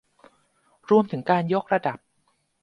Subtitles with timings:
[0.89, 1.97] รวมถึงการยกระดับ